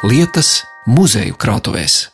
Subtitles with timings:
[0.00, 2.06] lietas muzeju krātuvēs.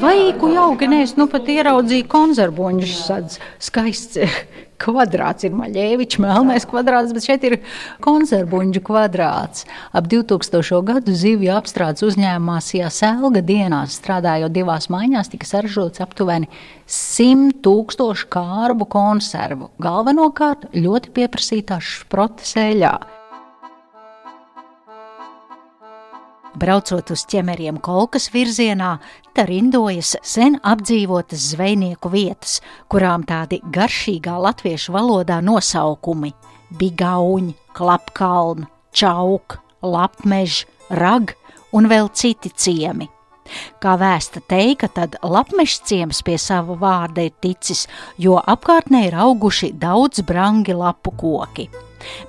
[0.00, 4.16] Vai ku jauki, nē, es nu pat ieraudzīju konservoņus, tāds skaists
[4.82, 7.58] kvadrāts ir Maļēvičs, melnais kvadrāts, bet šeit ir
[8.00, 9.68] konservoņu kvadrāts.
[9.92, 10.80] Ap 2000.
[10.94, 16.48] gadu zivju apstrādes uzņēmumā Sēlga dienās strādājot divās maiņās, tika saražots aptuveni
[16.88, 23.19] 100 tūkstošu kārbu konservu, galvenokārt ļoti pieprasītās šprotes eļā.
[26.60, 28.90] Braucot uz ķemeriem kolkas virzienā,
[29.32, 32.58] tā rindojas sen apdzīvotas zvejnieku vietas,
[32.92, 36.34] kurām tādi garšīgā latviešu valodā nosaukumi-
[36.80, 41.32] bigauņi, klapkalni, čauk, lapmež, rag
[41.72, 43.08] un vēl citi ciemi.
[43.80, 47.86] Kā vēsta teika, tad lapmežs ciems pie sava vārda ir ticis,
[48.18, 51.70] jo apkārtnē ir auguši daudz brangi lapu koki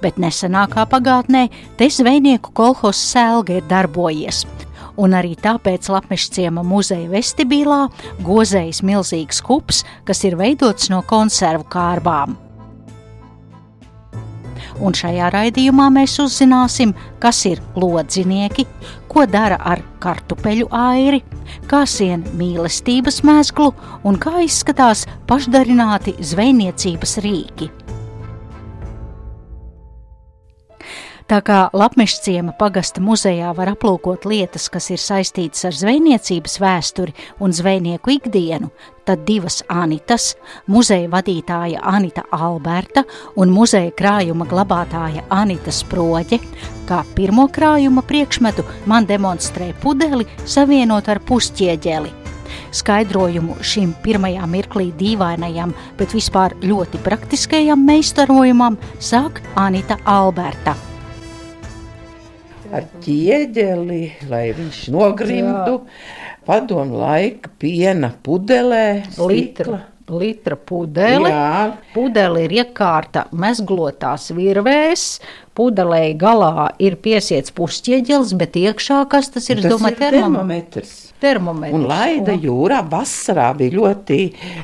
[0.02, 1.48] bet nesenākā pagātnē
[1.80, 4.46] te zvejnieku kolhos sēlga ir darbojies.
[5.02, 7.86] Un arī tāpēc Lapmešciema muzeja vestibilā
[8.28, 12.38] gozējas milzīgs kups, kas ir veidots no konservu kārbām.
[14.82, 18.66] Un šajā raidījumā mēs uzzināsim, kas ir lodzinieki,
[19.12, 21.22] ko dara ar kartupeļu airi,
[21.70, 23.72] kā sien mīlestības mēslu
[24.08, 27.70] un kā izskatās pašdarināti zvejniecības rīki.
[31.32, 37.56] Tā kā Lapmešciema pagasta muzejā var aplūkot lietas, kas ir saistītas ar zvejniecības vēsturi un
[37.56, 38.68] zvejnieku ikdienu,
[39.08, 40.34] tad divas Anitas,
[40.68, 43.06] muzeja vadītāja Anita Alberta
[43.40, 46.42] un muzeja krājuma glabātāja Anita Sproģe,
[46.92, 52.12] kā pirmo krājuma priekšmetu man demonstrē pudeli savienot ar pusķieģeli.
[52.76, 60.76] Skaidrojumu šim pirmajā mirklī dīvainajam, bet vispār ļoti praktiskajam meistarojumam sāk Anita Alberta
[62.72, 64.02] ar ķieģeli,
[64.32, 65.82] lai viņš nogrimtu.
[66.48, 69.86] Padomu laika piena pudelē, litra.
[70.12, 71.30] Litra pudele.
[71.32, 71.68] Jā.
[71.94, 75.06] Pudele ir iekārta mezglotās virvēs,
[75.56, 79.62] pudelē galā ir piesiets pusķieģelis, bet iekšā kas tas ir?
[79.64, 81.11] Tas domāju, ir termometrs termometrs.
[81.76, 84.20] Un laida jūrā vasarā bija ļoti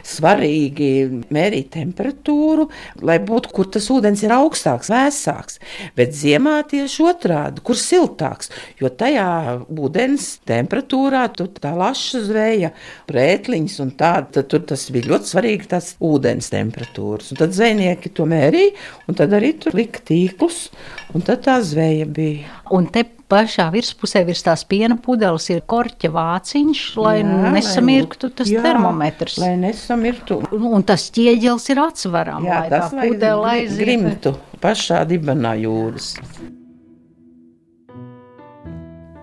[0.07, 0.89] svarīgi
[1.33, 2.67] mērīt temperatūru,
[3.05, 5.59] lai būtu, kur tas ūdens ir augstāks, vēsāks.
[5.97, 8.49] Bet ziemā tieši otrādi, kur siltāks,
[8.81, 9.27] jo tajā
[9.69, 12.73] ūdens temperatūrā tur tā laša zveja,
[13.09, 17.33] prētliņas un tā, tad tur tas bija ļoti svarīgi tas ūdens temperatūras.
[17.33, 18.73] Un tad zvejnieki to mērīja,
[19.07, 20.67] un tad arī tur lika tīklus,
[21.13, 22.49] un tad tā zveja bija.
[22.73, 28.51] Un te pašā virspusē virs tās piena pudeles ir korķa vāciņš, lai jā, nesamirktu tas
[28.51, 29.37] jā, termometrs.
[29.43, 30.41] Lai nesamirktu.
[30.55, 33.81] Un, un tas ķieģelis ir atsvarām, jā, lai tas, pudele aiziet.
[33.83, 36.15] Grimtu pašā dibenā jūras.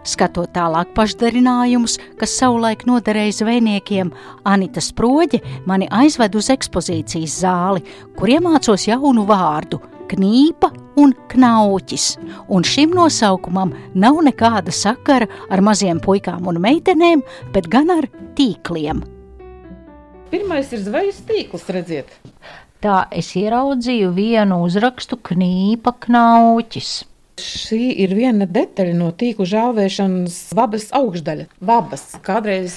[0.04, 4.10] Skatot tālāk pašdarinājumus, kas savulaik noderēja zvejniekiem,
[4.44, 7.86] Anita Sproģe mani aizved uz ekspozīcijas zāli,
[8.18, 10.70] kur iemācos jaunu vārdu– knīpa
[11.00, 12.06] un knauķis,
[12.48, 19.02] un šim nosaukumam nav nekāda sakara ar maziem puikām un meitenēm, bet gan ar tīkliem.
[20.30, 22.10] Pirmais ir zvejas tīkls, redziet.
[22.84, 26.90] Tā es ieraudzīju vienu uzrakstu knīpa knauķis.
[27.40, 31.48] Šī ir viena detaļa no tīkla žāvēšanas vabas augšdaļa.
[31.66, 32.76] Vabas kādreiz.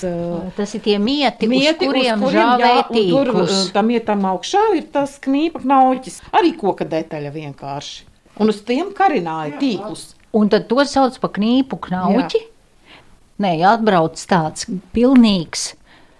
[0.57, 3.53] Tas ir tie mieti, mieti uz kuriem, uz kuriem tīklus.
[3.53, 6.19] Tur tam ietam augšā ir tas knīpa knauķis.
[6.33, 8.07] Arī koka detaļa vienkārši.
[8.41, 10.11] Un uz tiem karināja tīklus.
[10.37, 12.41] Un tad to sauc par knīpu knauķi?
[12.41, 12.97] Jā.
[13.45, 14.65] Nē, atbrauc tāds
[14.97, 15.75] pilnīgs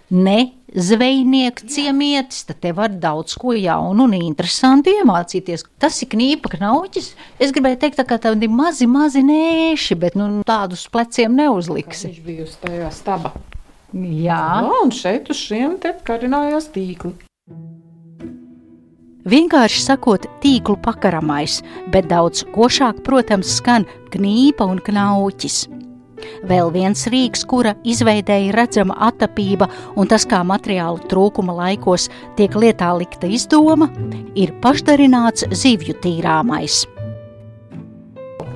[0.09, 5.65] ne zvejnieku ciemietis, tad te var daudz ko jaunu un interesantu iemācīties.
[5.79, 7.11] Tas ir knīpa knauķis.
[7.39, 12.11] Es gribēju teikt, ka tādi mazi, mazi nēši, bet nu, tādus pleciem neuzliksi.
[12.11, 13.33] Viņš bija uz tajā staba.
[13.95, 14.41] Jā.
[14.67, 17.15] Jā, un šeit uz šiem te karinājās tīkli.
[19.27, 21.57] Vienkārši sakot, tīklu pakaramais,
[21.91, 23.83] bet daudz košāk, protams, skan
[24.13, 25.65] knīpa un knauķis.
[26.47, 32.91] Vēl viens rīks, kura izveidēja redzama attapība un tas kā materiālu trūkuma laikos tiek lietā
[32.97, 33.89] likta izdoma,
[34.35, 36.85] ir pašdarināts zivju tīrāmais.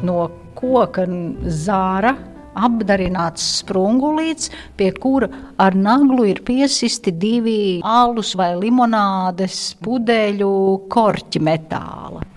[0.01, 1.05] No koka
[1.45, 2.15] zāra
[2.57, 5.29] apdarināts sprungulīts, pie kura
[5.61, 10.51] ar naglu ir piesisti divi alus vai limonādes pudeļu
[10.91, 12.30] korķi metāla.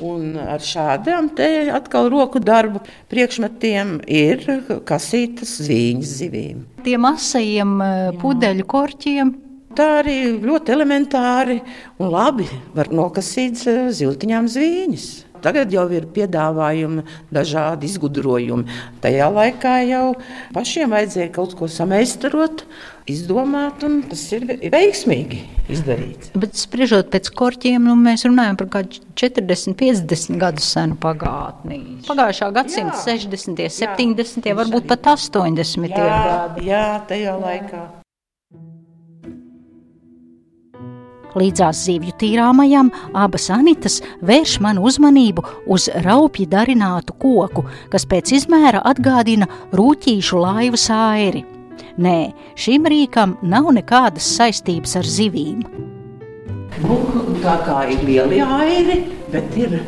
[0.00, 2.80] Un ar šādām te atkal roku darbu
[3.12, 4.44] priekšmetiem ir
[4.88, 6.64] kasītas zīņas zivīm.
[6.86, 9.32] Tiem asajiem eh, pudeļu korķiem.
[9.76, 11.60] Tā arī ļoti elementāri
[12.00, 15.08] un labi var nokasīt eh, ziltiņām zvīņas.
[15.44, 17.04] Tagad jau ir piedāvājumi,
[17.34, 18.66] dažādi izgudrojumi.
[19.04, 20.06] Tajā laikā jau
[20.56, 22.64] pašiem vajadzēja kaut ko sameistarot,
[23.10, 25.40] izdomāt, un tas ir veiksmīgi
[25.72, 26.32] izdarīts.
[26.38, 31.80] Bet spriežot pēc korķiem, nu, mēs runājam par kādu 40, 50 gadu senu pagātni.
[32.08, 36.68] Pagājušā gadsimta 60, 70, varbūt pat 80 Jā, gadi.
[36.70, 37.82] jā tajā laikā.
[41.38, 48.82] Līdzās zivju tīrāmajam abas anitas vērš manu uzmanību uz raupji darinātu koku, kas pēc izmēra
[48.90, 49.46] atgādina
[49.76, 51.44] rūtīšu laivas airi.
[52.00, 55.62] Nē, šim rīkam nav nekādas saistības ar zivīm.
[56.80, 56.98] Nu,
[57.44, 59.00] tā kā ir lieli airi,
[59.30, 59.80] bet ir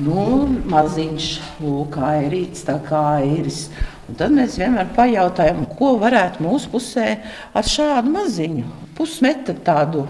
[0.00, 1.30] nu, maziņš
[1.62, 3.68] lūk, airīts, tā kā airis.
[4.08, 7.08] Un tad mēs vienmēr pajautājam, ko varētu mūsu pusē
[7.56, 8.64] ar šādu maziņu
[8.98, 10.04] pusmetru tādu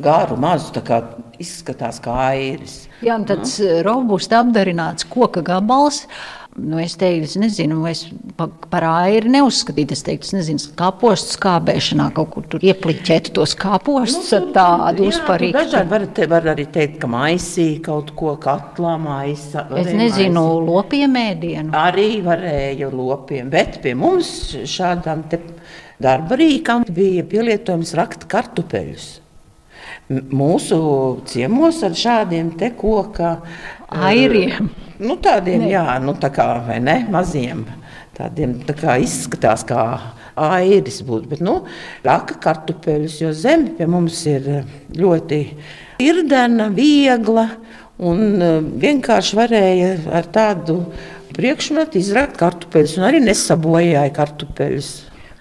[0.00, 1.02] garu, mazu, tā kā
[1.42, 2.86] izskatās kā airis.
[3.02, 6.06] Jā, un tāds robusts apdarināts koka gabals.
[6.52, 8.02] Nu, es teiktu, es nezinu, es
[8.36, 9.92] pa- par airi neuzskatītu.
[9.96, 15.06] Es teiktu, es nezinu, kāpostu skābēšanā kaut kur tur iepliķēt tos kāpostus ar tādu.
[15.08, 15.10] Nu,
[15.56, 19.64] Dažādi var, te, var arī teikt, ka maisī kaut ko katlā maisa.
[19.80, 20.68] Es nezinu, maisīt.
[20.68, 21.72] lopiemēdienu.
[21.72, 25.40] Arī varēja lopiem, bet pie mums šādām te
[25.98, 29.21] darba rīkām bija pielietojams rakt kartupeļus.
[30.10, 30.78] Mūsu
[31.30, 33.36] ciemos ar šādiem te koka
[33.92, 34.70] Airiem.
[35.02, 36.46] Nu, tādiem, jā, nu, tā kā
[36.80, 37.64] ne, maziem.
[38.16, 39.82] Tādiem tā kā izskatās kā
[40.36, 41.62] airis būtu, bet, nu,
[42.04, 44.48] raka kartupeļus, jo zeme pie mums ir
[44.96, 45.40] ļoti
[46.02, 47.46] irdena, viegla
[48.02, 50.78] un eh, vienkārši varēja ar tādu
[51.36, 54.92] priekšmetu izrakt kartupeļus un arī nesabojāja kartupeļus.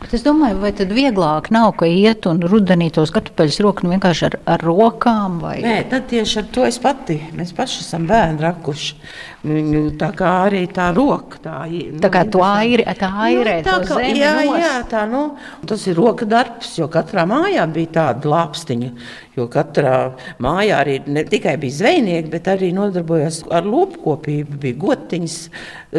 [0.02, 3.92] Bet es domāju, vai tad vieglāk nav, ka iet un rudenī tos kartupeļus roku nu
[3.94, 7.20] vienkārši ar, ar rokām vai Nē, tad tieši ar to es pati.
[7.38, 8.96] Mēs paši esam bērni rakuši.
[9.42, 11.40] Viņu tā kā arī tā roka.
[11.42, 14.62] Tā, nu, Tā kā tu airi- tā airē tā to kā- zemi Jā, nost.
[14.62, 15.36] jā, tā nu.
[15.66, 18.92] Tas ir roka darbs, jo katrā mājā bija tāda lāpstiņa.
[19.36, 24.60] Jo katrā mājā arī ne tikai bija zvejnieki, bet arī nodarbojās ar lopkopību.
[24.60, 25.50] Bija gotiņas,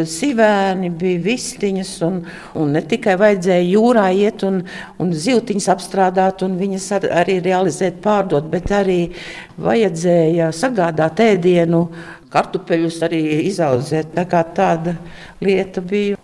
[0.07, 2.21] sivēni, bija vistiņas, un,
[2.55, 4.63] un ne tikai vajadzēja jūrā iet un,
[4.99, 9.11] un zivtiņas apstrādāt, un viņas ar, arī realizēt, pārdot, bet arī
[9.59, 11.87] vajadzēja sagādāt ēdienu,
[12.33, 14.13] kartupeļus arī izaudzēt.
[14.17, 14.97] Tā kā tāda
[15.43, 16.19] lieta bija.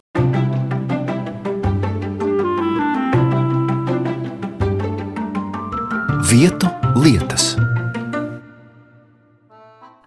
[6.29, 6.69] Vietu
[6.99, 7.55] lietas.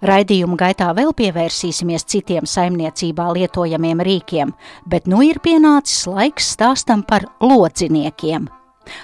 [0.03, 4.51] Raidījuma gaitā vēl pievērsīsimies citiem saimniecībā lietojamiem rīkiem,
[4.91, 8.51] bet nu ir pienācis laiks stāstam par lodziniekiem.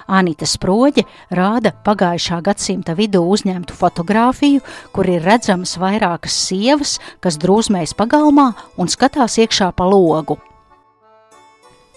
[0.07, 1.05] Anita Sproģe
[1.35, 8.91] rāda pagājušā gadsimta vidū uzņemtu fotografiju, kur ir redzamas vairākas sievas, kas drūzmējas pagalmā un
[8.93, 10.39] skatās iekšā pa logu.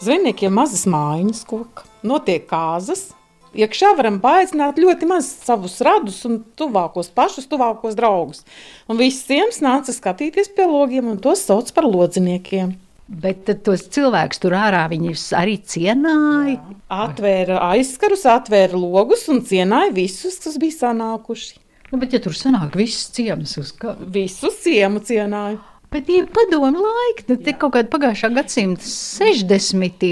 [0.02, 3.12] Zvejniekiem mazas mājiņas koka, notiek kāzas.
[3.52, 8.46] Iekšā varam paaicināt ļoti maz savus radus un tuvākos pašus, tuvākos draugus.
[8.88, 12.72] Un visiem nāca skatīties pie logiem, un tos sauc par lodziniekiem.
[13.12, 16.62] Bet tad tos cilvēkus tur ārā viņus arī cienāja.
[16.92, 21.60] Atvēra aizskarus, atvēra logus un cienāja visus, kas bija sanākuši.
[21.92, 23.98] Nu, bet, ja tur sanāk viss ciems uz kā.
[24.16, 25.60] Visus ciemu cienāja.
[25.92, 30.06] Bet tie padomu laiki, nu, tie kaut kādi pagājušā gadsimta 60.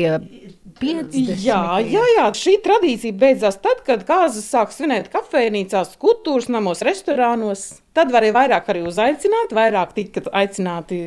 [0.80, 1.36] 50.
[1.44, 7.68] Jā, jā, jā, šī tradīcija beidzās tad, kad kāzas sāk svinēt kafejnīcās, kultūras namos, restorānos.
[7.98, 11.02] Tad varēja vairāk arī uzaicināt, vairāk tika aicināti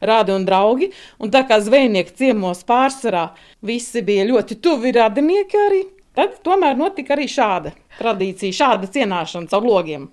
[0.00, 0.90] rādi un draugi.
[1.20, 3.28] Un tā kā zvejnieki ciemos pārsvarā
[3.60, 5.82] visi bija ļoti tuvi radinieki arī,
[6.16, 10.08] tad tomēr notika arī šāda tradīcija, šāda cienāšana caur logiem.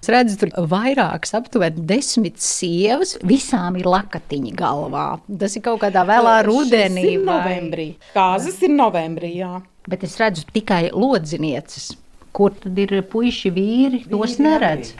[0.00, 3.16] Es redzu, tur vairākas, aptuveni desmit sievas.
[3.26, 5.06] Visām ir lakatiņa galvā.
[5.40, 7.14] Tas ir kaut kādā vēlā rudenī.
[7.24, 7.90] Novembrī.
[8.14, 9.58] Kāzas ir novembrī, jā.
[9.90, 11.92] Bet es redzu tikai lodzinieces.
[12.36, 14.04] Kur tad ir puiši, vīri?
[14.10, 14.94] Tos neredz.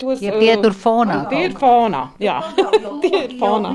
[0.00, 2.38] Tos, Ja tie uh, tur fonā Tie ir fonā, jā.
[3.04, 3.74] tie ir fonā.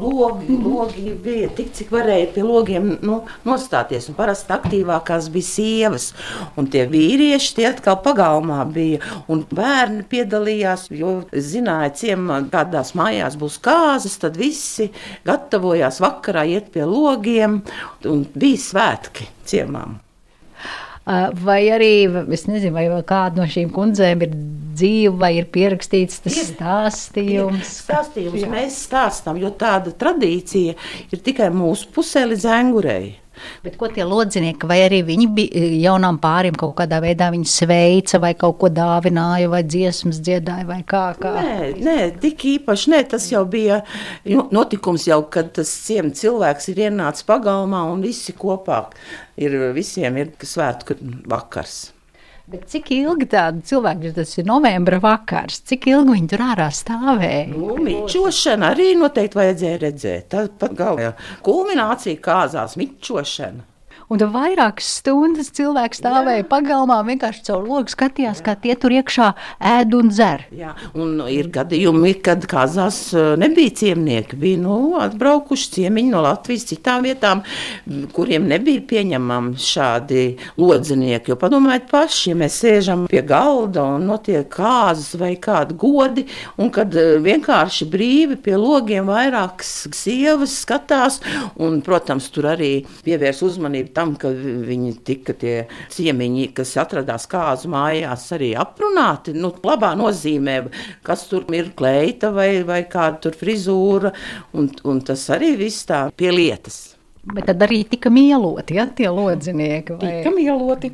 [0.00, 4.08] Logi, logi bija tik, cik varēja pie logiem nu, nostāties.
[4.08, 6.10] Un parasti aktīvākās bija sievas,
[6.56, 9.02] un tie vīrieši tie atkal pagalmā bija.
[9.30, 14.90] Un bērni piedalījās, jo zināja, ciemā kādās mājās būs kāzas, tad visi
[15.28, 17.60] gatavojās vakarā iet pie logiem,
[18.08, 19.98] un bija svētki ciemām.
[21.06, 21.94] Vai arī,
[22.34, 24.34] es nezinu, vai kāda no šīm kundzēm ir
[24.80, 27.72] dzīva, vai ir pierakstīts tas stāstījums.
[27.86, 30.76] Stāstījums mēs stāstām, jo tāda tradīcija
[31.10, 33.14] ir tikai mūsu pusē līdz angurei.
[33.64, 38.20] Bet ko tie lodzinieki, vai arī viņi bija jaunām pāriem kaut kādā veidā viņi sveica,
[38.22, 41.04] vai kaut ko dāvināja, vai dziesmas dziedāja, vai kā?
[41.20, 41.34] kā?
[41.38, 43.82] Nē, nē, tik īpaši nē, tas jau bija
[44.28, 48.84] nu, notikums, jau, kad tas ciem cilvēks ir ienācis pagalmā un visi kopā
[49.40, 50.98] ir, visiem ir svētku
[51.30, 51.90] vakars.
[52.50, 57.44] Bet cik ilgi tāda cilvēka, tas ir novembra vakars, cik ilgi viņi tur ārā stāvēja?
[57.52, 60.26] Nu, mičošana arī noteikti vajadzēja redzēt.
[60.34, 61.12] Tā pat galvenā
[61.46, 63.69] kulminācija kāzās mičošana.
[64.10, 68.44] Un tur vairākas stundas cilvēks stāvēja pagalmā, vienkārši caur logu skatījās, Jā.
[68.48, 69.28] kā tie tur iekšā
[69.70, 70.40] ēd un dzer.
[70.50, 74.34] Jā, un ir gadījumi, kad kazās eh, nebija ciemnieki.
[74.40, 77.44] Bija nu, atbraukuši ciemiņi no Latvijas citām vietām,
[78.16, 80.24] kuriem nebija pieņemami šādi
[80.58, 81.30] lodzinieki.
[81.30, 86.26] Jo padomājiet paši, ja mēs sēžam pie galda un notiek kāzas vai kādi godi,
[86.58, 91.22] un kad eh, vienkārši brīvi pie logiem vairākas sievas skatās,
[91.62, 92.74] un, protams, tur arī
[93.06, 95.56] pievērs uzmanību tam, ka viņi tika tie
[95.92, 99.34] ciemiņi, kas atradās kāzu mājās, arī aprunāti.
[99.36, 100.56] Nu, labā nozīmē,
[101.06, 104.14] kas tur ir kleita vai, vai kāda tur frizūra,
[104.56, 106.80] un, un tas arī viss tā pie lietas.
[107.20, 109.98] Bet tad arī tika mieloti, ja tie lodzinieki.
[110.00, 110.12] Vai...
[110.22, 110.88] Tika mieloti.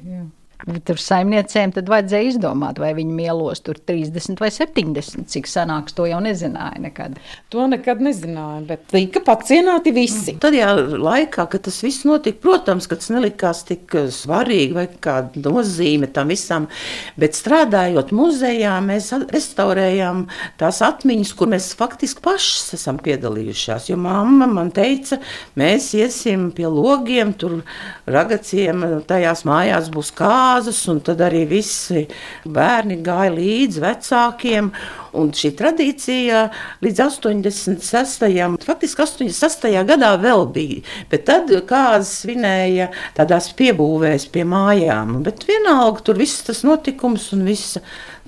[0.57, 5.27] Tur saimniecēm tad vajadzēja izdomāt, vai viņi mielos tur 30 vai 70.
[5.29, 7.19] Cik sanāks, to jau nezināja nekad.
[7.53, 10.33] To nekad nezināja, bet tika pacienāti visi.
[10.33, 10.41] Mm.
[10.43, 14.87] Tad, jā, laikā, kad tas viss notika, protams, ka tas nelikās tik eh, svarīgi vai
[14.89, 16.71] kāda nozīme tam visam,
[17.21, 20.25] bet strādājot muzejā, mēs restaurējām
[20.63, 23.91] tās atmiņas, kur mēs faktiski pašas esam piedalījušās.
[23.93, 25.21] Jo mamma man teica,
[25.61, 27.61] mēs iesim pie logiem, tur
[28.09, 32.07] ragaciem, tajās mājās būs kā kāzas, un tad arī visi
[32.45, 34.71] bērni gāja līdzi vecākiem.
[35.17, 36.43] Un šī tradīcija
[36.85, 38.27] līdz 86.
[38.67, 39.69] faktiski 86.
[39.89, 40.85] gadā vēl bija.
[41.11, 45.21] Bet tad kāds svinēja tādās piebūvēs pie mājām.
[45.27, 47.83] Bet vienalga tur viss tas notikums un visa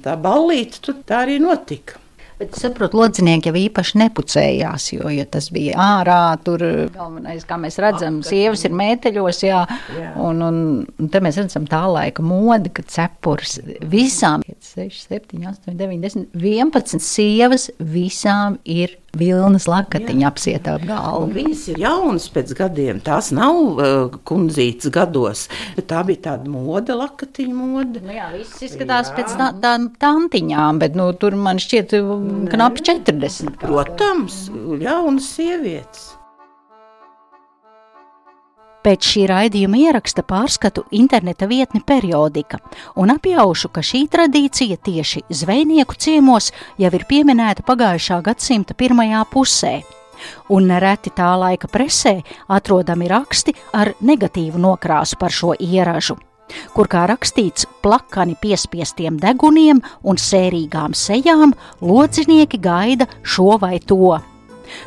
[0.05, 2.08] tā ballīte tur tā arī notika.
[2.39, 6.63] Bet es saprotu, lodzinieki jau īpaši nepucējās, jo, ja tas bija ārā, tur
[6.95, 9.65] galvenais, kā mēs redzam, sievas ir mēteļos, jā,
[9.97, 10.13] jā.
[10.23, 13.59] Un, un, un te mēs redzam tā laika modi, ka cepurs
[13.91, 21.31] visām 6, 7, 8, 9, 10, 11 sievas visām ir vilnas lakatiņa apsietā ap galvu.
[21.33, 26.97] Viņas ir jaunas pēc gadiem, tās nav uh, kundzītas gados, bet tā bija tāda moda,
[26.99, 28.03] lakatiņa moda.
[28.05, 29.17] Nu jā, viss izskatās jā.
[29.19, 31.97] pēc tādām tā, tantiņām, bet nu, tur man šķiet
[32.53, 33.57] knapi 40.
[33.61, 34.47] Protams,
[34.81, 36.15] jaunas sievietes.
[38.79, 42.61] Pēc šī raidījuma ieraksta pārskatu interneta vietni periodika
[42.97, 49.75] un apjaušu, ka šī tradīcija tieši zvejnieku ciemos jau ir pieminēta pagājušā gadsimta pirmajā pusē.
[50.55, 52.15] Un nereti tā laika presē
[52.49, 56.17] atrodami raksti ar negatīvu nokrāsu par šo ieražu,
[56.77, 64.19] kur kā rakstīts plakani piespiestiem deguniem un sērīgām sejām, lodzinieki gaida šo vai to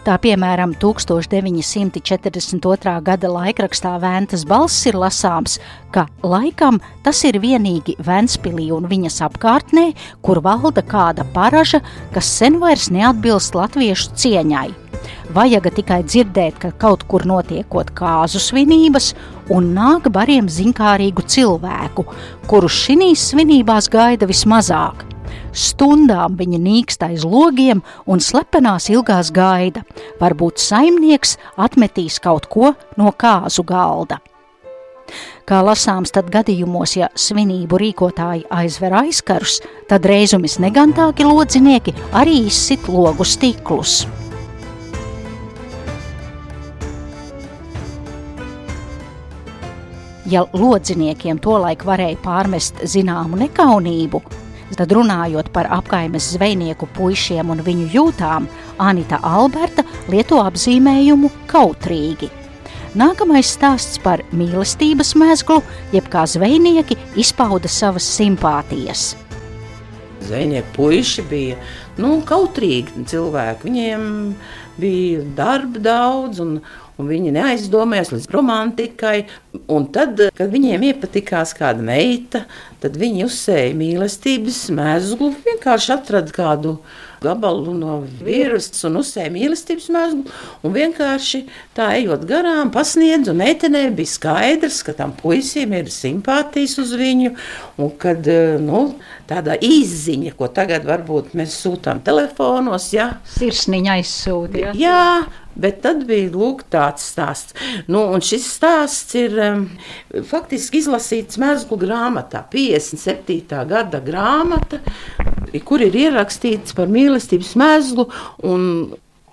[0.05, 2.93] Tā piemēram 1942.
[3.05, 5.59] gada laikrakstā Vēntas balss ir lasāms,
[5.93, 9.85] ka laikam tas ir vienīgi Ventspilī un viņas apkārtnē,
[10.25, 11.79] kur valda kāda paraža,
[12.15, 14.80] kas sen vairs neatbilst latviešu cieņai.
[15.31, 19.13] Vajaga tikai dzirdēt, ka kaut kur notiekot kāzu svinības,
[19.53, 22.03] un nāk bariem zinkārīgu cilvēku,
[22.51, 25.05] kurus šīs svinībās gaida vismazāk.
[25.55, 29.85] Stundām viņa nīkst aiz logiem un slepenās ilgās gaida.
[30.19, 34.19] Varbūt saimnieks atmetīs kaut ko no kāzu galda.
[35.47, 39.59] Kā lasāms tad gadījumos, ja svinību rīkotāji aizver aizkarus,
[39.91, 44.01] tad reizumis negantāki lodzinieki arī izsit logu stiklus.
[50.31, 54.21] Ja lodziniekiem tolaik varēja pārmest zināmu nekaunību,
[54.71, 58.45] Tad runājot par apkaimes zvejnieku puišiem un viņu jūtām,
[58.79, 62.29] Anita Alberta lieto apzīmējumu kautrīgi.
[62.95, 65.59] Nākamais stāsts par mīlestības mēslu,
[65.95, 69.13] jeb kā zvejnieki izpauda savas simpātijas.
[70.21, 71.59] Zvejnieki puiši bija
[71.99, 73.67] nu, kautrīgi cilvēki.
[73.67, 74.03] Viņiem
[74.79, 76.59] bija darba daudz, un,
[76.99, 79.15] viņi neaizdomājās līdz romantikai.
[79.71, 82.45] Un tad, kad viņiem iepatikās kāda meita,
[82.83, 86.75] tad viņi uzsēja mīlestības mēslu, vienkārši atrada kādu
[87.21, 90.23] gabalu no vīrusu un uzsēja mīlestības mezglu.
[90.65, 91.43] Un vienkārši
[91.77, 97.35] tā ejot garām, pasniedz, un meitenei bija skaidrs, ka tam puisim ir simpātijas uz viņu,
[97.77, 98.95] un kad, eh, nu,
[99.29, 103.11] tāda izziņa, ko tagad varbūt mēs sūtām telefonos, ja.
[103.37, 104.73] Sirsniņa aizsūtīja.
[104.81, 105.05] Jā,
[105.55, 107.55] Bet tad bija lūk, tāds stāsts.
[107.91, 109.65] Nu, šis stāsts ir um,
[110.29, 113.59] faktiski izlasīts Mēzglu grāmatā, 57.
[113.67, 114.79] gada grāmata,
[115.59, 118.07] kur ir ierakstīts par mīlestības mēzlu.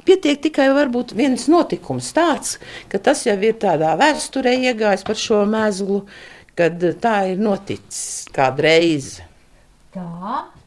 [0.09, 0.71] Pietiek tikai
[1.15, 2.57] viens notikums tāds,
[2.89, 6.03] ka tas jau ir tādā vēsturē iegājis par šo mēzlu,
[6.59, 9.19] kad tā ir noticis kādreiz.
[9.95, 10.58] Tā.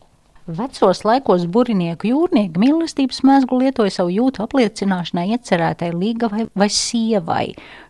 [0.58, 7.46] Vecos laikos burinieku jūrnieki mīlestības mēslu lietoja savu jūtu apliecināšanai iecerētai līgavai vai sievai.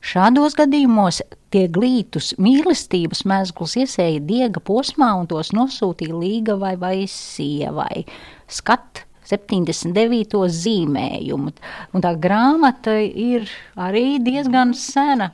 [0.05, 1.21] Šādos gadījumos
[1.53, 8.03] tie glītus mīlestības mēslus iesēja diega posmā un tos nosūtīja līgavai vai sievai.
[8.51, 10.45] Skat 79.
[10.61, 11.55] zīmējumu.
[11.95, 13.49] Un tā grāmata ir
[13.79, 15.31] arī diezgan sena.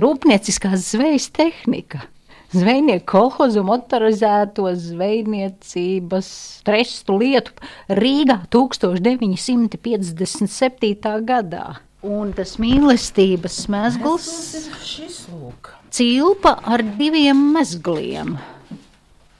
[0.00, 2.04] Rūpnieciskās zvejas tehnika.
[2.54, 6.28] Zvejnieku kolhozu motorizēto zvejniecības
[6.66, 7.50] trestu lietu
[7.90, 11.26] Rīgā 1957.
[11.26, 11.82] gadā.
[12.06, 14.28] Un tas mīlestības mezgls
[15.90, 18.38] cilpa ar diviem mezgliem.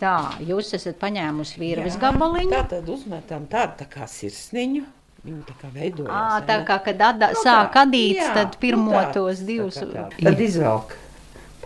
[0.02, 2.50] Tā, jūs esat paņēmusi virves gabaliņu.
[2.52, 4.82] Tā tad uzmetam tādu tā kā sirsniņu.
[5.26, 6.12] Viņa tā kā veidojās.
[6.12, 9.75] À, tā kā, kad ada, nu, sāk adīt, tad pirmo nu, tā, tos divus.
[9.78, 10.10] Tā, tā.
[10.20, 11.05] Tad izvelk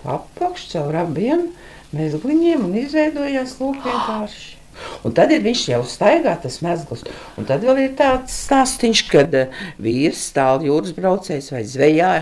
[0.04, 1.50] apakšu caur abiem
[1.96, 4.56] mezgliņiem un izveidojās lūk vienkārši.
[5.04, 7.04] Un tad ir viņš jau staigā, tas mezgls.
[7.40, 12.12] Un tad vēl ir tāds stāstīns, kad eh, vīrs stāv jūras braucējs vai zvejā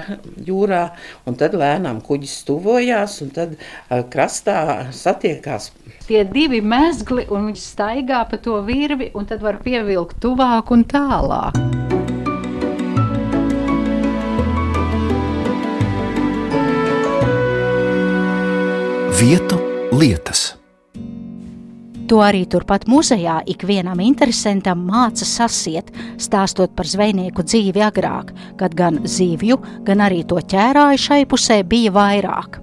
[0.49, 0.85] jūrā,
[1.29, 5.71] un tad lēnām kuģis tuvojās, un tad uh, krastā satiekās.
[6.09, 10.87] Tie divi mezgli, un viņš staigā pa to virvi, un tad var pievilkt tuvāk un
[10.89, 11.98] tālāk.
[19.21, 19.57] Vietu
[19.99, 20.55] lietas.
[22.07, 25.91] To arī turpat muzejā ikvienam interesantam māca sasiet,
[26.23, 28.31] stāstot par zvejnieku dzīvi agrāk,
[28.63, 32.63] kad gan zīvju, gan arī to ķērāju šai pusē bija vairāk.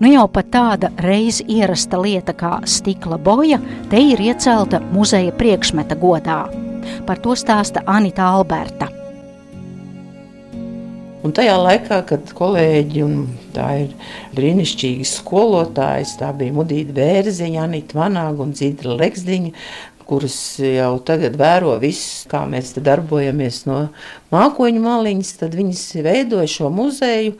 [0.00, 3.60] Nu jau pat tāda reiz ierasta lieta kā stikla boja,
[3.92, 6.46] te ir iecelta muzeja priekšmeta godā.
[7.04, 8.95] Par to stāsta Anita Alberta.
[11.26, 13.14] Un tajā laikā, kad kolēģi, un
[13.50, 19.50] tā ir brīnišķīgi skolotājas, tā bija Mudīta Bērziņa, Anita Vanāga un Dzīdra Leksdiņa,
[20.06, 23.80] kuras jau tagad vēro visu, kā mēs darbojamies no
[24.30, 27.34] mākoņu maliņas, tad viņas veidoja šo muzeju.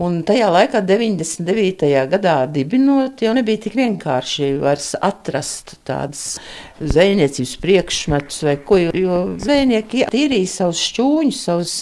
[0.00, 1.90] Un tajā laikā, 99.
[2.08, 4.54] gadā dibinot, jau nebija tik vienkārši
[5.04, 6.38] atrast tādas
[6.80, 8.80] zvejniecības priekšmetus vai ko.
[8.80, 11.74] Jo zvejnieki tīrīja savus šķūņus, savus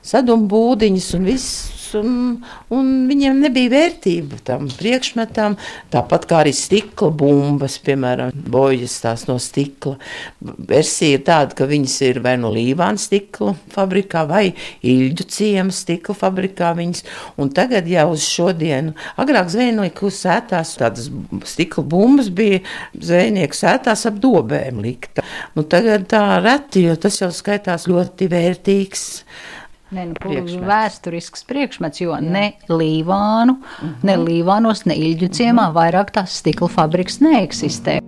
[0.00, 2.38] sadumbu būdiņus un viss un,
[2.74, 5.56] un viņiem nebija vērtība tam priekšmetam.
[5.92, 9.96] Tāpat kā arī stikla bumbas, piemēram, bojas tās no stikla.
[10.40, 14.44] Versija ir tāda, ka viņas ir vai no Līvāna stikla fabrikā vai
[14.86, 17.04] Ilģu ciema stikla fabrikā viņas.
[17.40, 21.10] Un tagad jau uz šodienu, agrāk zvejnieku sētās tādas
[21.48, 22.62] stikla bumbas bija
[22.94, 25.24] zvejnieku sētās ap dobēm likta.
[25.56, 29.06] Nu, tagad tā reti, jo tas jau skaitās ļoti vērtīgs.
[29.94, 30.66] Ne, nu, priekšmets.
[30.66, 32.20] Vēsturisks priekšmets, jo Jā.
[32.20, 33.94] ne Līvānu, uh -huh.
[34.02, 35.76] ne Līvānos, ne Ilģu ciemā uh -huh.
[35.78, 38.00] vairāk tās stikla fabrikas neeksistē.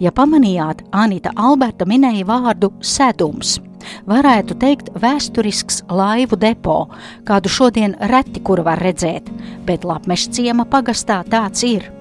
[0.00, 3.60] Ja pamanījāt, Anita Alberta minēja vārdu sedums.
[4.06, 6.88] Varētu teikt, vēsturisks laivu depo,
[7.24, 9.30] kādu šodien reti kur var redzēt,
[9.66, 11.99] bet Lapmeša ciema pagastā tāds ir.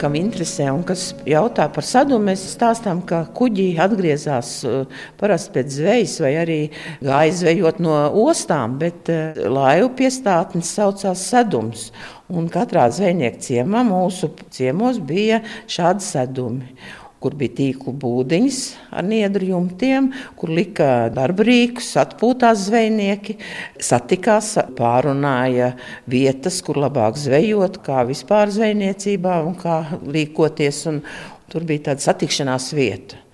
[0.00, 5.74] Kam interesē un kas jautā par sadumu, mēs stāstām, ka kuģi atgriezās uh, parasti pēc
[5.78, 6.60] zvejas vai arī
[7.04, 11.90] gāja zvejot no ostām, bet uh, laivu piestātnes saucās sadums.
[12.28, 16.74] Un katrā zvejnieka ciemā mūsu ciemos bija šādi sadumi
[17.22, 18.60] kur bija tīklu būdiņas
[18.94, 23.38] ar niedru jumtiem, kur lika darba rīkus, atpūtās zvejnieki,
[23.82, 25.72] satikās, pārunāja
[26.10, 30.84] vietas, kur labāk zvejot, kā vispār zvejniecībā un kā rīkoties.
[30.92, 31.02] Un
[31.50, 33.27] tur bija tāda satikšanās vieta.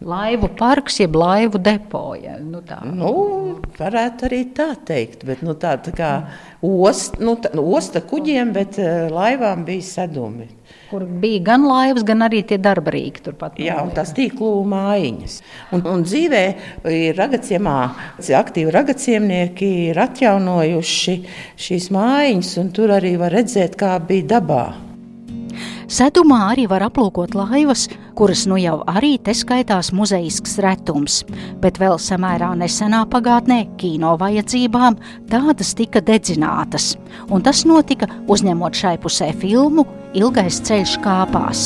[0.00, 2.38] Laivu parks, jeb laivu depoja.
[2.40, 2.78] Nu, tā.
[2.88, 3.10] nu,
[3.76, 6.12] varētu arī tā teikt, bet nu, tā, tā kā
[6.64, 10.48] ost, nu, tā, nu, osta kuģiem, bet uh, laivām bija sedumi
[10.90, 13.60] kur bija gan laivas, gan arī tie darba rīki turpat.
[13.62, 15.36] Jā, un tās tīklu mājiņas.
[15.76, 16.42] Un, un dzīvē
[16.90, 17.78] ir ragaciemā,
[18.40, 21.16] aktīvi ragaciemnieki ir atjaunojuši
[21.66, 24.64] šīs mājiņas, un tur arī var redzēt, kā bija dabā.
[25.90, 31.16] Sedumā arī var aplūkot laivas, kuras nu jau arī te skaitās muzejisks retums,
[31.58, 35.00] bet vēl samērā nesenā pagātnē kino vajadzībām
[35.32, 36.92] tādas tika dedzinātas,
[37.26, 39.82] un tas notika uzņemot šai pusē filmu
[40.14, 41.64] Ilgais ceļš kāpās.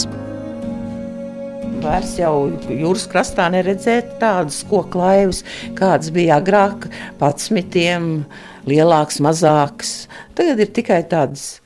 [1.85, 5.43] Vairs jau jūras krastā neredzēt tādas koku laivas,
[5.77, 6.89] kādas bija agrāk,
[7.21, 8.25] patsmitiem,
[8.65, 9.93] lielākas, mazākas.
[10.33, 11.59] Tagad ir tikai tādas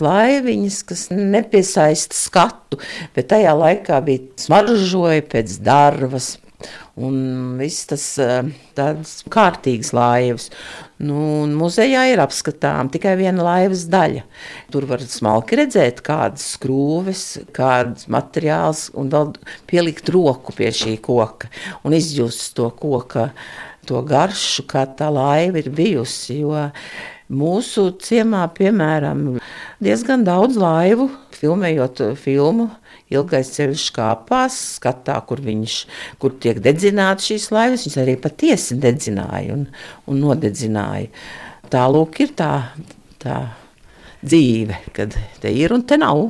[0.00, 2.80] laiviņas, kas nepiesaista skatu,
[3.16, 6.36] bet tajā laikā bija smaržoja pēc darbas.
[6.94, 8.44] Un viss tas eh,
[8.76, 10.50] tāds kārtīgs laivas.
[11.02, 14.22] Nu, muzejā ir apskatām tikai viena laivas daļa.
[14.70, 17.24] Tur var smalki redzēt, kādas skrūves,
[17.56, 19.32] kādas materiāls, un vēl
[19.70, 21.50] pielikt roku pie šī koka
[21.82, 23.30] un izjust to koka,
[23.88, 26.42] to garšu, kā tā laiva ir bijusi.
[26.44, 26.68] Jo
[27.32, 29.38] Mūsu ciemā, piemēram,
[29.80, 32.68] diezgan daudz laivu, filmējot filmu.
[33.12, 35.76] Ilgais ceļš kāpās, skatā, kur, viņš,
[36.20, 37.86] kur tiek dedzināts šīs laivas.
[37.86, 39.66] Viņas arī patiesi dedzināja un,
[40.08, 41.10] un nodedzināja.
[41.72, 42.52] Tālūk ir tā,
[43.20, 43.38] tā
[44.22, 46.28] dzīve, kad te ir un te nav.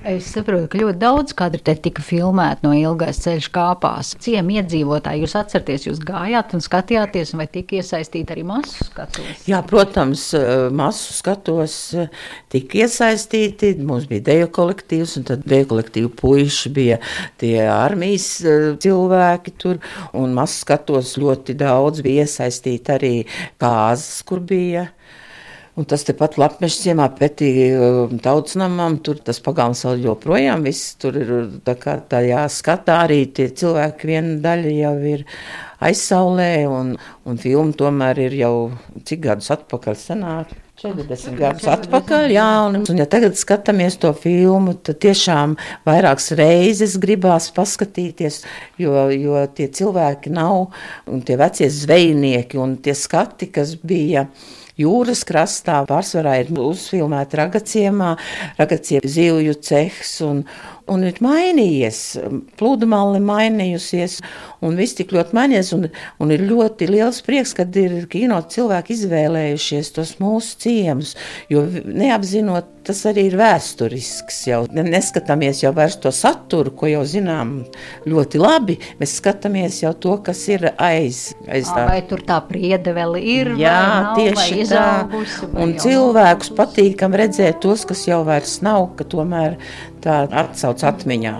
[0.00, 4.14] Es saprotu, ka ļoti daudz kadru te tika filmēti no ilgās ceļš kāpās.
[4.24, 9.42] Ciemi iedzīvotāji, jūs atceraties, jūs gājāt un skatījāties, vai tika iesaistīti arī masu skatos?
[9.44, 12.08] Jā, protams, eh, masu skatos eh,
[12.48, 13.74] tika iesaistīti.
[13.84, 16.96] Mums bija deju kolektīvs, un tad deju kolektīvu puiši bija
[17.42, 19.82] tie armijas eh, cilvēki tur,
[20.16, 23.14] un masu skatos ļoti daudz bija iesaistīti arī
[23.60, 24.88] kāzas, kur bija
[25.78, 30.96] Un tas tepat Latvijas ciemā pretī um, tautas namam, tur tas pagāns vēl joprojām viss
[30.98, 31.30] tur ir
[31.64, 35.22] tā kā tajā skatā arī tie cilvēki viena daļa jau ir
[35.86, 36.90] aizsaulē un,
[37.22, 38.52] un filma tomēr ir jau
[39.06, 40.52] cik gadus atpakaļ senāk.
[40.80, 46.96] 40 gadus atpakaļ, jā, un, un ja tagad skatāmies to filmu, tad tiešām vairākas reizes
[46.98, 48.40] gribās paskatīties,
[48.80, 50.72] jo, jo tie cilvēki nav,
[51.06, 55.80] un tie vecie zvejnieki, un tie skati, kas bija, uh, jūras krastā.
[55.88, 58.14] Pārsvarā ir uzfilmēta ragaciemā,
[58.60, 60.44] ragaciema zivju cehs un,
[60.90, 62.00] un ir mainījies.
[62.60, 64.18] Pludmale mainījusies
[64.66, 65.72] un viss tik ļoti mainījies.
[65.76, 65.88] Un,
[66.20, 71.14] un ir ļoti liels prieks, kad ir kino cilvēki izvēlējušies tos mūsu ciemus,
[71.52, 74.40] jo neapzinot, tas arī ir vēsturisks.
[74.48, 77.60] Jau neskatāmies jau vairs to saturu, ko jau zinām
[78.08, 78.78] ļoti labi.
[79.00, 81.86] Mēs skatāmies jau to, kas ir aiz, aiz tā.
[81.90, 83.52] Vai tur tā priede vēl ir?
[83.60, 84.86] Jā, nav, tieši tā.
[85.60, 89.58] Un cilvēkus patīkam redzēt tos, kas jau vairs nav, ka tomēr
[90.00, 91.38] tā atsauc atmiņā.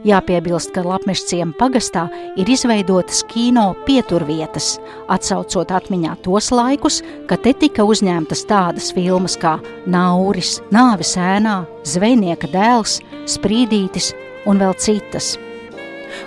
[0.00, 1.26] Jāpiebilst, ka Latvijas
[1.58, 2.06] pagastā
[2.40, 4.78] ir izveidotas kino pieturvietas,
[5.12, 12.48] atcaucot atmiņā tos laikus, kad te tika uzņemtas tādas filmas kā Nauris, Nāves ēnā, Zvejnieka
[12.48, 14.14] dēls, Sprīdītis
[14.48, 15.34] un vēl citas.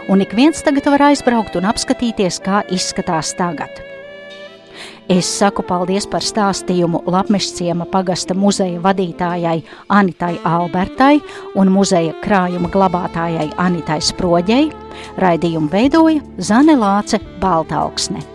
[0.06, 3.93] Un ik viens tagad var aizbraukt un apskatīties, kā izskatās tagad.
[5.12, 9.58] Es saku paldies par stāstījumu Lapmešciema pagasta muzeja vadītājai
[9.92, 11.18] Anitai Albertai
[11.60, 14.70] un muzeja krājuma glabātājai Anitai Sproģei.
[15.20, 18.33] Raidījumu veidoja Zane Lāce Baltalksne.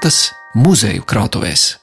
[0.00, 1.79] Vietu, lietas, muzeju krātuvēs.